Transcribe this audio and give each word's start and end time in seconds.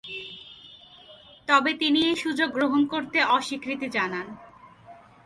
তবে, 1.47 1.71
তিনি 1.73 1.99
এ 2.09 2.13
সুযোগ 2.15 2.49
গ্রহণ 2.51 2.81
করতে 2.85 3.17
অস্বীকৃতি 3.23 3.87
জানান। 3.89 4.27